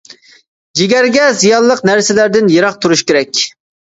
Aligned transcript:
جىگەرگە 0.79 1.27
زىيانلىق 1.43 1.83
نەرسىلەردىن 1.91 2.51
يىراق 2.55 2.81
تۇرۇش 2.87 3.05
كېرەك. 3.13 3.45